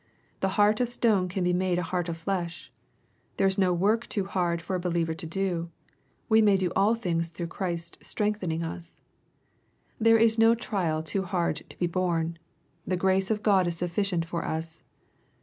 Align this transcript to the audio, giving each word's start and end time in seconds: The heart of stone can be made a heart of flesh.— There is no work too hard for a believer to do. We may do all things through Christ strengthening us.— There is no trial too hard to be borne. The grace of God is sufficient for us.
The 0.39 0.57
heart 0.57 0.79
of 0.81 0.89
stone 0.89 1.27
can 1.29 1.43
be 1.43 1.53
made 1.53 1.77
a 1.77 1.83
heart 1.83 2.09
of 2.09 2.17
flesh.— 2.17 2.71
There 3.37 3.45
is 3.45 3.59
no 3.59 3.71
work 3.71 4.07
too 4.07 4.25
hard 4.25 4.59
for 4.59 4.75
a 4.75 4.79
believer 4.79 5.13
to 5.13 5.27
do. 5.27 5.69
We 6.27 6.41
may 6.41 6.57
do 6.57 6.71
all 6.75 6.95
things 6.95 7.29
through 7.29 7.49
Christ 7.53 7.99
strengthening 8.01 8.63
us.— 8.63 8.99
There 9.99 10.17
is 10.17 10.39
no 10.39 10.55
trial 10.55 11.03
too 11.03 11.21
hard 11.21 11.57
to 11.69 11.77
be 11.77 11.85
borne. 11.85 12.39
The 12.87 12.97
grace 12.97 13.29
of 13.29 13.43
God 13.43 13.67
is 13.67 13.77
sufficient 13.77 14.25
for 14.25 14.43
us. 14.43 14.81